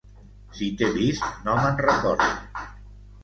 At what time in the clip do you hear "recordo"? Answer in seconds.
1.87-2.31